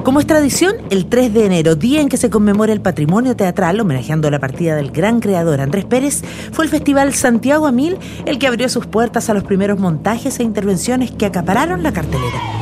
Como 0.03 0.19
es 0.19 0.25
tradición, 0.25 0.75
el 0.89 1.05
3 1.05 1.31
de 1.31 1.45
enero, 1.45 1.75
día 1.75 2.01
en 2.01 2.09
que 2.09 2.17
se 2.17 2.31
conmemora 2.31 2.73
el 2.73 2.81
patrimonio 2.81 3.35
teatral, 3.35 3.79
homenajeando 3.79 4.31
la 4.31 4.39
partida 4.39 4.75
del 4.75 4.89
gran 4.89 5.19
creador 5.19 5.61
Andrés 5.61 5.85
Pérez, 5.85 6.23
fue 6.51 6.65
el 6.65 6.71
Festival 6.71 7.13
Santiago 7.13 7.67
a 7.67 7.71
Mil 7.71 7.99
el 8.25 8.39
que 8.39 8.47
abrió 8.47 8.67
sus 8.69 8.87
puertas 8.87 9.29
a 9.29 9.35
los 9.35 9.43
primeros 9.43 9.79
montajes 9.79 10.39
e 10.39 10.43
intervenciones 10.43 11.11
que 11.11 11.27
acapararon 11.27 11.83
la 11.83 11.93
cartelera. 11.93 12.60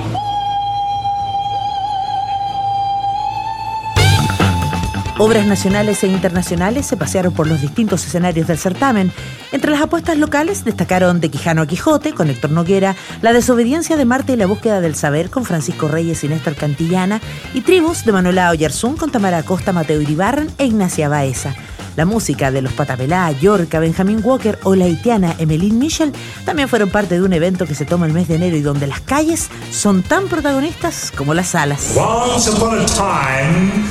Obras 5.22 5.46
nacionales 5.46 6.02
e 6.06 6.08
internacionales 6.08 6.86
se 6.86 6.96
pasearon 6.96 7.34
por 7.34 7.46
los 7.46 7.60
distintos 7.60 8.06
escenarios 8.06 8.48
del 8.48 8.58
certamen. 8.58 9.12
Entre 9.52 9.70
las 9.70 9.82
apuestas 9.82 10.18
locales 10.18 10.64
destacaron 10.64 11.20
De 11.20 11.30
Quijano 11.30 11.62
a 11.62 11.68
Quijote 11.68 12.14
con 12.14 12.30
Héctor 12.30 12.52
Noguera, 12.52 12.96
La 13.22 13.34
desobediencia 13.34 13.98
de 13.98 14.06
Marte 14.06 14.32
y 14.32 14.36
la 14.38 14.46
búsqueda 14.46 14.80
del 14.80 14.96
saber 14.96 15.30
con 15.30 15.44
Francisco 15.44 15.90
Reyes 15.90 16.24
y 16.24 16.30
Néstor 16.30 16.56
Cantillana 16.56 17.20
y 17.54 17.60
Tribus 17.60 18.06
de 18.06 18.14
Manuela 18.14 18.50
Oyarzún 18.50 18.96
con 18.96 19.12
Tamara 19.12 19.40
Acosta, 19.40 19.74
Mateo 19.74 20.00
Iribarren 20.00 20.50
e 20.58 20.66
Ignacia 20.66 21.10
Baeza. 21.10 21.54
La 22.00 22.06
música 22.06 22.50
de 22.50 22.62
los 22.62 22.72
Patapelá, 22.72 23.29
Yorca, 23.34 23.77
Benjamin 23.77 24.22
Walker 24.24 24.58
o 24.63 24.74
la 24.74 24.86
haitiana 24.86 25.36
Emmeline 25.38 25.77
Michel 25.77 26.13
también 26.46 26.70
fueron 26.70 26.89
parte 26.89 27.15
de 27.15 27.24
un 27.24 27.34
evento 27.34 27.65
que 27.65 27.75
se 27.75 27.84
toma 27.84 28.06
el 28.06 28.13
mes 28.13 28.29
de 28.29 28.36
enero 28.36 28.56
y 28.56 28.62
donde 28.62 28.88
las 28.88 29.01
calles 29.01 29.50
son 29.70 30.01
tan 30.01 30.29
protagonistas 30.29 31.12
como 31.13 31.34
las 31.34 31.50
salas. 31.50 31.91
Once 31.98 32.50
upon 32.50 32.79
a 32.79 32.86
time, 32.86 33.84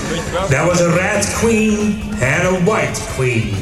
there 0.48 0.66
was 0.66 0.80
a 0.80 0.88
rat 0.96 1.22
queen 1.38 2.00
and 2.22 2.46
a 2.46 2.58
white 2.64 2.98
queen 3.14 3.52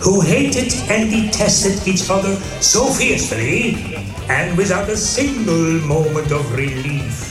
who 0.00 0.20
hated 0.20 0.74
and 0.90 1.08
detested 1.12 1.86
each 1.86 2.10
other 2.10 2.36
so 2.58 2.86
fiercely 2.86 3.76
and 4.28 4.58
without 4.58 4.88
a 4.88 4.96
single 4.96 5.80
moment 5.86 6.32
of 6.32 6.52
relief. 6.56 7.23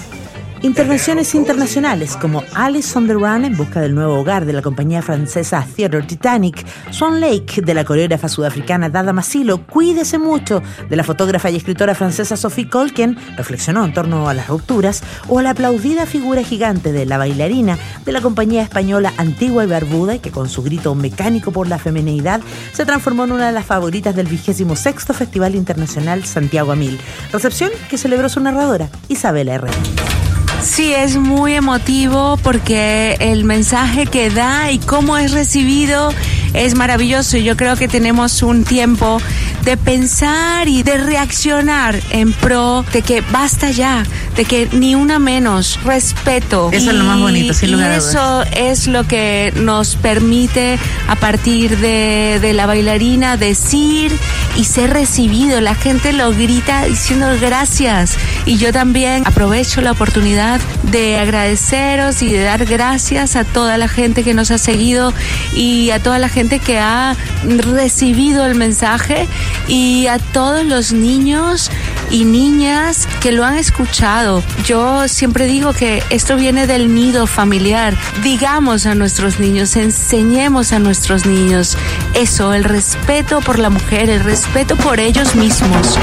Intervenciones 0.63 1.35
internacionales 1.35 2.15
como 2.15 2.41
Alice 2.53 2.97
on 2.97 3.05
the 3.05 3.13
Run 3.13 3.43
en 3.43 3.57
busca 3.57 3.81
del 3.81 3.93
nuevo 3.93 4.17
hogar 4.17 4.45
de 4.45 4.53
la 4.53 4.61
compañía 4.61 5.01
francesa 5.01 5.67
Theatre 5.75 6.03
Titanic, 6.03 6.65
Swan 6.89 7.19
Lake 7.19 7.61
de 7.61 7.73
la 7.73 7.83
coreógrafa 7.83 8.29
sudafricana 8.29 8.87
Dada 8.87 9.11
Masilo, 9.11 9.67
Cuídese 9.67 10.17
mucho 10.19 10.63
de 10.89 10.95
la 10.95 11.03
fotógrafa 11.03 11.49
y 11.49 11.57
escritora 11.57 11.95
francesa 11.95 12.37
Sophie 12.37 12.69
Colken, 12.69 13.17
reflexionó 13.35 13.83
en 13.83 13.93
torno 13.93 14.29
a 14.29 14.33
las 14.33 14.47
rupturas, 14.47 15.03
o 15.27 15.39
a 15.39 15.43
la 15.43 15.49
aplaudida 15.49 16.05
figura 16.05 16.43
gigante 16.43 16.93
de 16.93 17.05
la 17.05 17.17
bailarina 17.17 17.77
de 18.05 18.11
la 18.13 18.21
compañía 18.21 18.63
española 18.63 19.11
Antigua 19.17 19.65
y 19.65 19.67
Barbuda 19.67 20.19
que 20.19 20.31
con 20.31 20.47
su 20.47 20.63
grito 20.63 20.95
mecánico 20.95 21.51
por 21.51 21.67
la 21.67 21.77
feminidad 21.77 22.39
se 22.71 22.85
transformó 22.85 23.25
en 23.25 23.33
una 23.33 23.47
de 23.47 23.51
las 23.51 23.65
favoritas 23.65 24.15
del 24.15 24.27
vigésimo 24.27 24.77
sexto 24.77 25.13
Festival 25.13 25.55
Internacional 25.55 26.23
Santiago 26.23 26.71
a 26.71 26.77
Mil, 26.77 26.97
recepción 27.33 27.69
que 27.89 27.97
celebró 27.97 28.29
su 28.29 28.39
narradora 28.39 28.87
Isabela 29.09 29.55
Herrera. 29.55 30.22
Sí, 30.63 30.93
es 30.93 31.17
muy 31.17 31.53
emotivo 31.55 32.37
porque 32.41 33.17
el 33.19 33.43
mensaje 33.43 34.05
que 34.05 34.29
da 34.29 34.71
y 34.71 34.79
cómo 34.79 35.17
es 35.17 35.31
recibido 35.31 36.13
es 36.53 36.73
maravilloso. 36.75 37.37
Yo 37.37 37.57
creo 37.57 37.75
que 37.75 37.89
tenemos 37.89 38.41
un 38.41 38.63
tiempo 38.63 39.19
de 39.63 39.77
pensar 39.77 40.67
y 40.67 40.83
de 40.83 40.97
reaccionar 40.97 41.99
en 42.09 42.33
pro 42.33 42.83
de 42.91 43.01
que 43.01 43.21
basta 43.21 43.71
ya, 43.71 44.03
de 44.35 44.45
que 44.45 44.67
ni 44.71 44.95
una 44.95 45.19
menos, 45.19 45.79
respeto. 45.83 46.69
Eso 46.71 46.91
es 46.91 46.97
lo 46.97 47.05
más 47.05 47.19
bonito, 47.19 47.53
sin 47.53 47.69
y 47.69 47.71
lugar 47.73 47.91
a 47.91 47.99
dudas. 47.99 48.09
eso 48.09 48.43
es 48.55 48.87
lo 48.87 49.05
que 49.07 49.53
nos 49.55 49.95
permite 49.95 50.77
a 51.07 51.15
partir 51.15 51.77
de, 51.77 52.39
de 52.41 52.53
la 52.53 52.65
bailarina 52.65 53.37
decir 53.37 54.11
y 54.57 54.65
ser 54.65 54.91
recibido. 54.91 55.61
La 55.61 55.75
gente 55.75 56.13
lo 56.13 56.31
grita 56.31 56.85
diciendo 56.85 57.27
gracias. 57.39 58.17
Y 58.45 58.57
yo 58.57 58.71
también 58.71 59.23
aprovecho 59.25 59.81
la 59.81 59.91
oportunidad 59.91 60.59
de 60.93 61.17
agradeceros 61.17 62.21
y 62.21 62.29
de 62.29 62.43
dar 62.43 62.65
gracias 62.65 63.35
a 63.35 63.43
toda 63.43 63.79
la 63.79 63.87
gente 63.87 64.23
que 64.23 64.35
nos 64.35 64.51
ha 64.51 64.59
seguido 64.59 65.11
y 65.55 65.89
a 65.89 66.01
toda 66.01 66.19
la 66.19 66.29
gente 66.29 66.59
que 66.59 66.77
ha 66.77 67.15
recibido 67.43 68.45
el 68.45 68.53
mensaje 68.53 69.27
y 69.67 70.05
a 70.05 70.19
todos 70.19 70.63
los 70.63 70.93
niños 70.93 71.71
y 72.11 72.25
niñas 72.25 73.07
que 73.21 73.31
lo 73.31 73.43
han 73.43 73.57
escuchado. 73.57 74.43
Yo 74.65 75.07
siempre 75.07 75.47
digo 75.47 75.73
que 75.73 76.03
esto 76.11 76.35
viene 76.35 76.67
del 76.67 76.93
nido 76.93 77.25
familiar. 77.25 77.97
Digamos 78.21 78.85
a 78.85 78.93
nuestros 78.93 79.39
niños, 79.39 79.75
enseñemos 79.75 80.73
a 80.73 80.79
nuestros 80.79 81.25
niños 81.25 81.75
eso, 82.13 82.53
el 82.53 82.65
respeto 82.65 83.41
por 83.41 83.57
la 83.57 83.71
mujer, 83.71 84.11
el 84.11 84.23
respeto 84.23 84.75
por 84.75 84.99
ellos 84.99 85.33
mismos. 85.33 85.97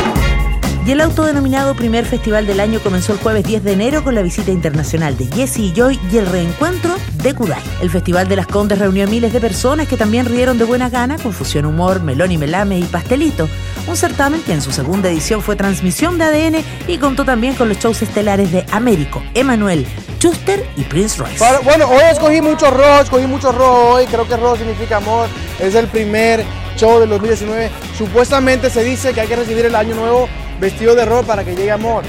Y 0.91 0.93
el 0.93 1.03
autodenominado 1.03 1.77
primer 1.77 2.05
festival 2.05 2.49
del 2.49 2.59
año 2.59 2.81
comenzó 2.81 3.13
el 3.13 3.21
jueves 3.21 3.45
10 3.45 3.63
de 3.63 3.75
enero 3.75 4.03
con 4.03 4.17
la 4.17 4.23
visita 4.23 4.51
internacional 4.51 5.17
de 5.17 5.27
Jessie 5.27 5.67
y 5.67 5.73
Joy 5.73 6.01
y 6.11 6.17
el 6.17 6.27
reencuentro 6.27 6.97
de 7.23 7.33
Kudai. 7.33 7.63
El 7.81 7.91
Festival 7.91 8.27
de 8.27 8.35
las 8.35 8.49
Condes 8.49 8.81
reunió 8.81 9.05
a 9.05 9.07
miles 9.07 9.33
de 9.33 9.41
personas 9.41 9.87
que 9.87 9.97
también 9.97 10.27
rieron 10.27 10.59
de 10.59 10.65
buena 10.65 10.91
gana 10.91 11.17
con 11.17 11.33
fusión 11.33 11.65
humor, 11.67 12.03
melón 12.03 12.33
y 12.33 12.39
melame 12.39 12.81
y 12.81 12.83
pastelito. 12.83 13.49
Un 13.87 13.97
certamen 13.97 14.43
que 14.43 14.53
en 14.53 14.61
su 14.61 14.73
segunda 14.73 15.09
edición 15.09 15.43
fue 15.43 15.55
transmisión 15.55 16.19
de 16.19 16.25
ADN 16.25 16.65
y 16.89 16.99
contó 16.99 17.25
también 17.25 17.55
con 17.55 17.69
los 17.69 17.79
shows 17.79 18.03
estelares 18.03 18.51
de 18.51 18.67
Américo, 18.73 19.23
Emanuel, 19.35 19.87
Schuster 20.19 20.67
y 20.77 20.83
Prince 20.83 21.19
Royce. 21.19 21.45
Bueno, 21.63 21.87
hoy 21.89 22.03
escogí 22.11 22.41
mucho 22.41 22.69
rojo, 22.69 23.01
escogí 23.01 23.29
mucho 23.29 23.53
rojo 23.53 23.91
hoy, 23.91 24.07
creo 24.07 24.27
que 24.27 24.37
rojo 24.37 24.57
significa 24.57 24.97
amor, 24.97 25.29
es 25.61 25.73
el 25.77 25.87
primer 25.87 26.45
show 26.77 26.99
del 26.99 27.11
2019. 27.11 27.71
Supuestamente 27.97 28.71
se 28.71 28.83
dice 28.83 29.13
que 29.13 29.21
hay 29.21 29.29
que 29.29 29.37
recibir 29.37 29.67
el 29.67 29.77
año 29.77 29.95
nuevo 29.95 30.29
vestido 30.61 30.95
de 30.95 31.05
rojo 31.05 31.25
para 31.25 31.45
que 31.45 31.55
llegue 31.55 31.71
amor. 31.71 32.05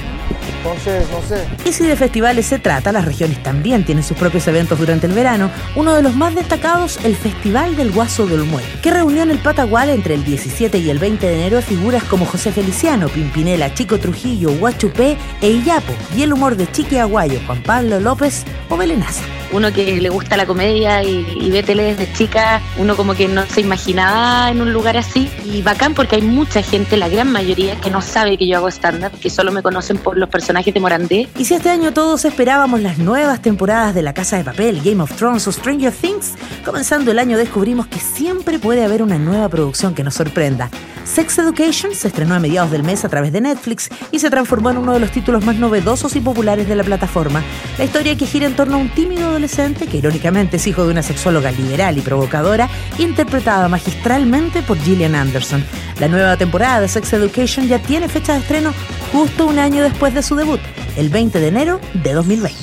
Entonces, 0.58 1.08
no 1.10 1.22
sé. 1.28 1.48
Y 1.68 1.74
si 1.74 1.88
de 1.88 1.96
festivales 1.96 2.46
se 2.46 2.60
trata, 2.60 2.92
las 2.92 3.06
regiones 3.06 3.42
también 3.42 3.84
tienen 3.84 4.04
sus 4.04 4.16
propios 4.16 4.48
eventos 4.48 4.78
durante 4.78 5.08
el 5.08 5.14
verano. 5.14 5.50
Uno 5.76 5.96
de 5.96 6.04
los 6.04 6.16
más 6.16 6.36
destacados, 6.36 7.00
el 7.04 7.16
Festival 7.16 7.76
del 7.76 7.92
Guaso 7.92 8.28
de 8.28 8.36
Olmué, 8.36 8.62
que 8.84 8.92
reunió 8.92 9.24
en 9.24 9.32
el 9.32 9.40
Patagual 9.40 9.90
entre 9.90 10.14
el 10.14 10.24
17 10.24 10.78
y 10.78 10.92
el 10.92 11.00
20 11.00 11.26
de 11.26 11.34
enero 11.34 11.58
a 11.58 11.62
figuras 11.62 12.04
como 12.04 12.26
José 12.26 12.52
Feliciano, 12.52 13.10
Pimpinela, 13.10 13.74
Chico 13.74 13.98
Trujillo, 13.98 14.52
Huachupé 14.52 15.18
e 15.42 15.50
Iyapo, 15.50 15.94
y 16.16 16.22
el 16.22 16.34
humor 16.34 16.56
de 16.56 16.72
Chiqui 16.72 16.98
Aguayo, 16.98 17.40
Juan 17.48 17.64
Pablo 17.64 18.00
López 18.00 18.44
o 18.70 18.78
Belenaza 18.78 19.24
uno 19.54 19.72
que 19.74 20.00
le 20.00 20.10
gusta 20.10 20.38
la 20.38 20.46
comedia 20.46 21.04
y, 21.04 21.26
y, 21.40 21.52
ve 21.52 21.64
tele 21.64 21.84
desde 21.84 22.12
chica, 22.14 22.62
uno 22.78 22.96
como 22.96 23.16
que 23.16 23.28
no 23.28 23.46
se 23.46 23.62
imaginaba 23.62 24.50
en 24.50 24.62
un 24.62 24.72
lugar 24.74 24.98
así. 24.98 25.30
Y 25.44 25.62
bacán 25.64 25.96
porque 25.96 26.18
hay 26.18 26.22
mucha 26.22 26.62
gente, 26.62 26.98
la 26.98 27.10
gran 27.10 27.32
mayoría, 27.32 27.76
que 27.82 27.90
no 27.90 28.02
sabe 28.02 28.38
que 28.38 28.48
yo 28.48 28.58
hago 28.58 28.68
stand-up, 28.68 29.12
que 29.20 29.30
solo 29.30 29.52
me 29.52 29.64
conocen 29.64 29.98
por 29.98 30.18
los 30.18 30.30
personajes 30.30 30.74
de 30.74 30.80
Morandé. 30.80 31.30
Y 31.38 31.46
si 31.46 31.56
este 31.56 31.70
año 31.70 31.94
todos 31.94 32.26
esperábamos 32.26 32.82
las 32.82 33.00
nuevas 33.00 33.42
temporadas 33.42 33.96
de 33.96 34.04
La 34.04 34.14
Casa 34.14 34.38
de 34.38 34.44
Papel, 34.44 34.82
Game 34.84 35.02
of 35.02 35.16
Thrones 35.16 35.48
o 35.48 35.52
Stranger 35.52 35.92
Things, 35.92 36.34
comenzando 36.64 37.12
el 37.12 37.20
año 37.20 37.38
descubrimos 37.38 37.88
que 37.88 38.00
siempre 38.00 38.60
puede 38.60 38.84
haber 38.84 39.02
una 39.02 39.18
nueva 39.18 39.50
producción 39.50 39.96
que 39.96 40.04
nos 40.04 40.14
sorprenda. 40.14 40.70
Sex 41.04 41.40
Education 41.40 41.96
se 41.96 42.10
estrenó 42.10 42.36
a 42.36 42.40
mediados 42.40 42.70
del 42.70 42.84
mes 42.84 43.04
a 43.04 43.10
través 43.10 43.32
de 43.32 43.42
Netflix 43.42 43.90
y 44.12 44.20
se 44.20 44.30
transformó 44.30 44.70
en 44.70 44.78
uno 44.78 44.94
de 44.94 45.00
los 45.00 45.12
títulos 45.12 45.44
más 45.44 45.56
novedosos 45.56 46.16
y 46.16 46.22
populares 46.22 46.68
de 46.68 46.76
la 46.76 46.84
plataforma. 46.84 47.44
La 47.80 47.86
historia 47.86 48.16
que 48.16 48.28
gira 48.28 48.46
en 48.46 48.56
torno 48.56 48.76
a 48.76 48.80
un 48.80 48.90
tímido 48.90 49.30
adolescente 49.30 49.88
que 49.88 49.98
irónicamente 49.98 50.58
es 50.58 50.68
hijo 50.68 50.86
de 50.86 50.92
una 50.92 51.02
sexóloga 51.02 51.52
liberal 51.52 51.98
y 51.98 52.02
provocadora, 52.02 52.70
interpretada 53.00 53.68
magistralmente 53.68 54.62
por 54.62 54.78
Gillian 54.78 55.16
Anderson. 55.16 55.31
La 56.00 56.08
nueva 56.08 56.36
temporada 56.36 56.82
de 56.82 56.88
Sex 56.88 57.14
Education 57.14 57.68
ya 57.68 57.80
tiene 57.80 58.10
fecha 58.10 58.34
de 58.34 58.40
estreno 58.40 58.74
justo 59.12 59.46
un 59.46 59.60
año 59.60 59.84
después 59.84 60.14
de 60.14 60.22
su 60.24 60.36
debut, 60.36 60.60
el 60.98 61.10
20 61.10 61.40
de 61.40 61.48
enero 61.48 61.80
de 61.94 62.14
2020. 62.14 62.58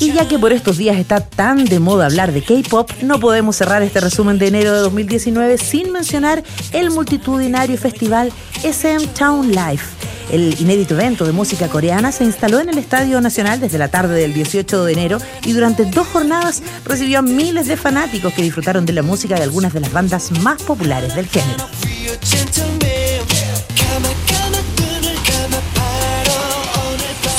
Y 0.00 0.12
ya 0.12 0.26
que 0.28 0.38
por 0.38 0.52
estos 0.52 0.76
días 0.76 0.98
está 0.98 1.20
tan 1.20 1.64
de 1.64 1.78
moda 1.78 2.06
hablar 2.06 2.32
de 2.32 2.42
K-pop, 2.42 2.90
no 3.02 3.20
podemos 3.20 3.56
cerrar 3.56 3.82
este 3.82 4.00
resumen 4.00 4.38
de 4.38 4.48
enero 4.48 4.72
de 4.72 4.80
2019 4.80 5.58
sin 5.58 5.92
mencionar 5.92 6.42
el 6.72 6.90
multitudinario 6.90 7.76
festival 7.76 8.32
SM 8.62 9.06
Town 9.08 9.50
Life. 9.50 10.09
El 10.30 10.60
inédito 10.60 10.94
evento 10.94 11.24
de 11.24 11.32
música 11.32 11.68
coreana 11.68 12.12
se 12.12 12.24
instaló 12.24 12.60
en 12.60 12.68
el 12.68 12.78
Estadio 12.78 13.20
Nacional 13.20 13.58
desde 13.58 13.78
la 13.78 13.88
tarde 13.88 14.14
del 14.14 14.32
18 14.32 14.84
de 14.84 14.92
enero 14.92 15.18
y 15.44 15.52
durante 15.52 15.84
dos 15.84 16.06
jornadas 16.06 16.62
recibió 16.84 17.18
a 17.18 17.22
miles 17.22 17.66
de 17.66 17.76
fanáticos 17.76 18.32
que 18.32 18.42
disfrutaron 18.42 18.86
de 18.86 18.92
la 18.92 19.02
música 19.02 19.34
de 19.34 19.42
algunas 19.42 19.72
de 19.72 19.80
las 19.80 19.92
bandas 19.92 20.30
más 20.42 20.62
populares 20.62 21.14
del 21.16 21.26
género. 21.26 21.66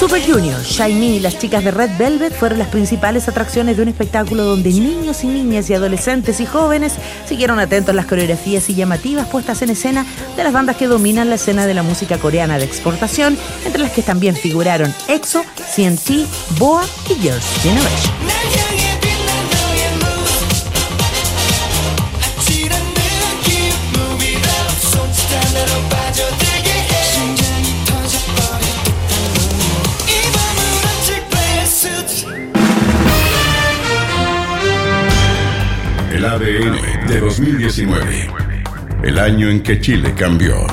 Super 0.01 0.25
Junior, 0.25 0.59
Shiny 0.63 1.17
y 1.17 1.19
las 1.19 1.37
chicas 1.37 1.63
de 1.63 1.69
Red 1.69 1.91
Velvet 1.95 2.33
fueron 2.33 2.57
las 2.57 2.69
principales 2.69 3.27
atracciones 3.27 3.77
de 3.77 3.83
un 3.83 3.89
espectáculo 3.89 4.45
donde 4.45 4.71
niños 4.71 5.23
y 5.23 5.27
niñas 5.27 5.69
y 5.69 5.75
adolescentes 5.75 6.39
y 6.39 6.47
jóvenes 6.47 6.95
siguieron 7.27 7.59
atentos 7.59 7.93
las 7.93 8.07
coreografías 8.07 8.67
y 8.71 8.73
llamativas 8.73 9.27
puestas 9.27 9.61
en 9.61 9.69
escena 9.69 10.03
de 10.35 10.43
las 10.43 10.53
bandas 10.53 10.77
que 10.77 10.87
dominan 10.87 11.29
la 11.29 11.35
escena 11.35 11.67
de 11.67 11.75
la 11.75 11.83
música 11.83 12.17
coreana 12.17 12.57
de 12.57 12.65
exportación, 12.65 13.37
entre 13.63 13.83
las 13.83 13.91
que 13.91 14.01
también 14.01 14.35
figuraron 14.35 14.91
EXO, 15.07 15.43
CNT, 15.75 16.25
BoA 16.57 16.83
y 17.07 17.21
Girls' 17.21 17.61
Generation. 17.61 18.70
El 36.21 36.27
ADN 36.27 37.07
de 37.07 37.19
2019. 37.19 38.29
El 39.01 39.17
año 39.17 39.49
en 39.49 39.63
que 39.63 39.81
Chile 39.81 40.13
cambió. 40.15 40.67